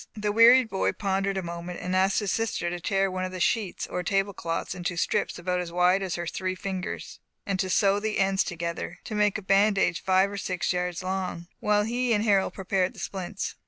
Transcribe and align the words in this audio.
The 0.15 0.31
wearied 0.31 0.67
boy 0.67 0.93
pondered 0.93 1.37
a 1.37 1.43
moment, 1.43 1.79
and 1.79 1.95
asked 1.95 2.21
his 2.21 2.31
sister 2.31 2.71
to 2.71 2.79
tear 2.79 3.11
one 3.11 3.23
of 3.23 3.31
the 3.31 3.39
sheets 3.39 3.85
or 3.85 4.01
table 4.01 4.33
cloths 4.33 4.73
into 4.73 4.97
strips 4.97 5.37
about 5.37 5.59
as 5.59 5.71
wide 5.71 6.01
as 6.01 6.15
her 6.15 6.25
three 6.25 6.55
fingers, 6.55 7.19
and 7.45 7.59
to 7.59 7.69
sew 7.69 7.99
the 7.99 8.17
ends 8.17 8.43
together, 8.43 8.97
to 9.03 9.13
make 9.13 9.37
a 9.37 9.43
bandage 9.43 10.01
five 10.01 10.31
or 10.31 10.37
six 10.39 10.73
yards 10.73 11.03
long, 11.03 11.49
while 11.59 11.83
he 11.83 12.13
and 12.13 12.23
Harold 12.23 12.55
prepared 12.55 12.93
the 12.95 12.99
splints. 12.99 13.53